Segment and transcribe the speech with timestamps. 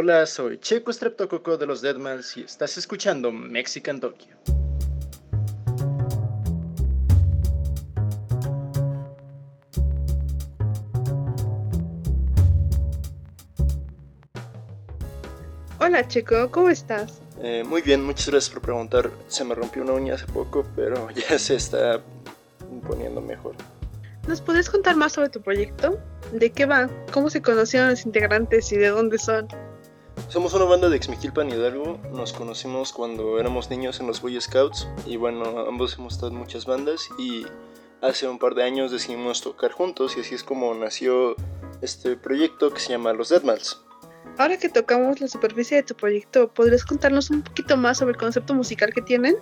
[0.00, 4.36] Hola, soy Checo Streptococo de los Deadmals y estás escuchando Mexican Tokyo.
[15.80, 17.20] Hola Checo, ¿cómo estás?
[17.42, 19.10] Eh, muy bien, muchas gracias por preguntar.
[19.26, 22.00] Se me rompió una uña hace poco, pero ya se está
[22.86, 23.56] poniendo mejor.
[24.28, 25.98] ¿Nos puedes contar más sobre tu proyecto?
[26.30, 26.88] ¿De qué va?
[27.12, 29.48] ¿Cómo se conocieron los integrantes y de dónde son?
[30.28, 31.98] Somos una banda de Exmiquilpan Hidalgo.
[32.12, 34.86] Nos conocimos cuando éramos niños en los Boy Scouts.
[35.06, 37.08] Y bueno, ambos hemos estado en muchas bandas.
[37.18, 37.46] Y
[38.02, 40.18] hace un par de años decidimos tocar juntos.
[40.18, 41.34] Y así es como nació
[41.80, 43.82] este proyecto que se llama Los Deadmals.
[44.36, 48.18] Ahora que tocamos la superficie de tu proyecto, ¿podrías contarnos un poquito más sobre el
[48.18, 49.36] concepto musical que tienen?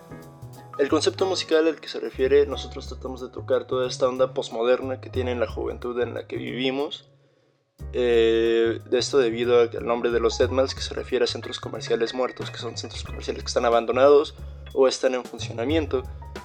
[0.78, 5.00] El concepto musical al que se refiere, nosotros tratamos de tocar toda esta onda postmoderna
[5.00, 7.10] que tiene la juventud en la que vivimos
[7.92, 12.14] eh, de esto debido al nombre de los Deadmals que se refiere a centros comerciales
[12.14, 14.34] muertos, que son centros comerciales que están abandonados
[14.74, 16.02] o están en funcionamiento,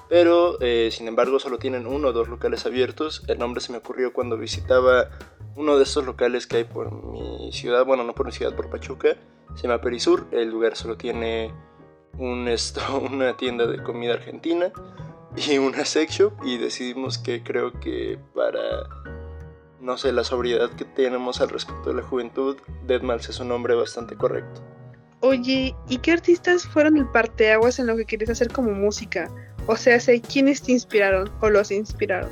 [0.08, 3.22] pero eh, sin embargo solo tienen uno o dos locales abiertos.
[3.28, 5.10] El nombre se me ocurrió cuando visitaba
[5.56, 8.70] uno de estos locales que hay por mi ciudad, bueno, no por mi ciudad, por
[8.70, 9.16] Pachuca,
[9.54, 11.52] se llama Perisur, el lugar solo tiene
[12.18, 14.72] un esto, una tienda de comida argentina
[15.36, 19.01] y una sex shop y decidimos que creo que para
[19.82, 23.74] no sé, la sobriedad que tenemos al respecto de la juventud, Deadmals es un nombre
[23.74, 24.62] bastante correcto.
[25.20, 29.28] Oye, ¿y qué artistas fueron el parteaguas en lo que quieres hacer como música?
[29.66, 32.30] O sea, sé quiénes te inspiraron o los inspiraron.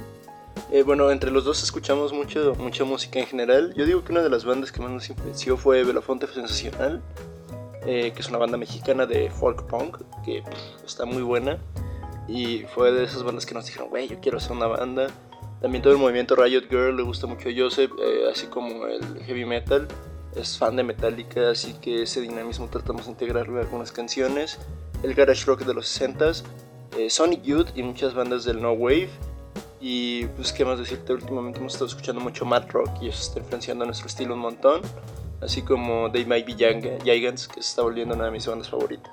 [0.73, 3.75] Eh, bueno, entre los dos escuchamos mucho, mucha música en general.
[3.77, 7.03] Yo digo que una de las bandas que más nos influenció fue Belafonte Sensacional,
[7.85, 10.45] eh, que es una banda mexicana de folk punk, que
[10.85, 11.59] está muy buena.
[12.29, 15.09] Y fue de esas bandas que nos dijeron, güey, yo quiero hacer una banda.
[15.61, 19.23] También todo el movimiento Riot Girl le gusta mucho a Joseph, eh, así como el
[19.25, 19.87] heavy metal.
[20.35, 24.59] Es fan de Metallica, así que ese dinamismo tratamos de integrarlo en algunas canciones.
[25.03, 26.45] El garage rock de los 60s,
[26.97, 29.11] eh, Sonic Youth y muchas bandas del No Wave.
[29.81, 31.13] Y pues, ¿qué más decirte?
[31.13, 34.83] Últimamente hemos estado escuchando mucho Mad Rock y eso está influenciando nuestro estilo un montón.
[35.43, 36.55] Así como They Might Be
[37.03, 39.13] Gigants, que se está volviendo una de mis bandas favoritas.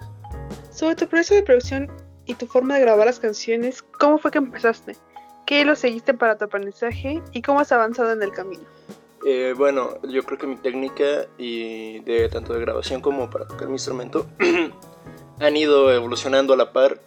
[0.72, 1.91] Sobre tu proceso de producción
[2.25, 4.97] y tu forma de grabar las canciones, ¿cómo fue que empezaste?
[5.47, 8.63] ¿Qué lo seguiste para tu aprendizaje y cómo has avanzado en el camino?
[9.25, 13.68] Eh, bueno, yo creo que mi técnica y de tanto de grabación como para tocar
[13.68, 14.28] mi instrumento
[15.40, 17.00] han ido evolucionando a la par.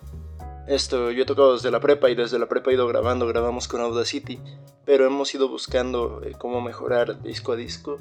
[0.66, 3.68] Esto, yo he tocado desde la prepa y desde la prepa he ido grabando, grabamos
[3.68, 4.40] con Audacity,
[4.86, 7.98] pero hemos ido buscando eh, cómo mejorar disco a disco.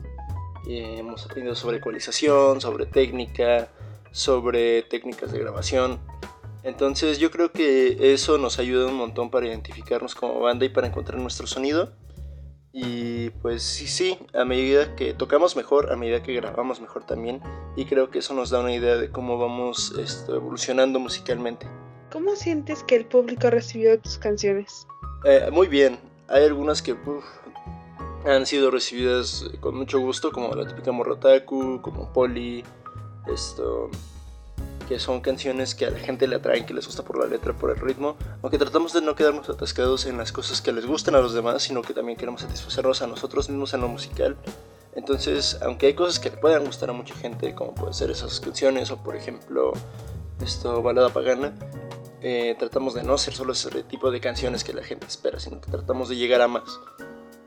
[0.66, 3.68] Hemos aprendido sobre ecualización, sobre técnica,
[4.12, 6.00] sobre técnicas de grabación.
[6.64, 10.88] Entonces yo creo que eso nos ayuda un montón para identificarnos como banda y para
[10.88, 11.94] encontrar nuestro sonido.
[12.72, 17.42] Y pues sí, sí, a medida que tocamos mejor, a medida que grabamos mejor también.
[17.76, 21.68] Y creo que eso nos da una idea de cómo vamos esto, evolucionando musicalmente.
[22.12, 24.86] ¿Cómo sientes que el público ha recibido tus canciones?
[25.26, 26.00] Eh, muy bien.
[26.28, 26.96] Hay algunas que
[28.26, 32.64] han sido recibidas con mucho gusto, como la típica Morotaku, como Poli,
[33.32, 33.90] esto,
[34.90, 37.54] que son canciones que a la gente le atraen, que les gusta por la letra,
[37.54, 41.14] por el ritmo, aunque tratamos de no quedarnos atascados en las cosas que les gustan
[41.14, 44.36] a los demás, sino que también queremos satisfacernos a nosotros mismos en lo musical.
[44.96, 48.40] Entonces, aunque hay cosas que le puedan gustar a mucha gente, como pueden ser esas
[48.40, 49.74] canciones, o por ejemplo,
[50.44, 51.54] esto, balada pagana,
[52.24, 55.62] eh, tratamos de no ser solo ese tipo de canciones que la gente espera, sino
[55.62, 56.80] que tratamos de llegar a más.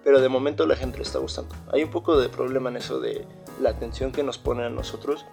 [0.05, 1.57] Pero de momento la gente le está gustando.
[1.73, 3.27] Hay un poco de problema en eso de
[3.61, 5.27] la atención que nos ponen a nosotros,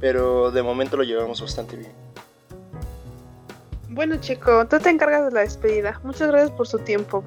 [0.00, 1.92] pero de momento lo llevamos bastante bien.
[3.88, 6.00] Bueno, chico, tú te encargas de la despedida.
[6.04, 7.24] Muchas gracias por su tiempo.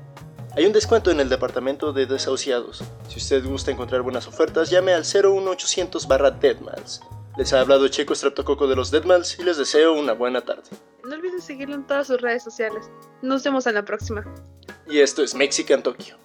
[0.55, 2.83] Hay un descuento en el departamento de desahuciados.
[3.09, 7.01] Si usted gusta encontrar buenas ofertas, llame al 01800 barra Deadmals.
[7.37, 10.63] Les ha hablado Checo Streptococo de los Deadmals y les deseo una buena tarde.
[11.03, 12.89] No olviden seguirlo en todas sus redes sociales.
[13.23, 14.23] Nos vemos en la próxima.
[14.87, 16.15] Y esto es Mexican Tokyo.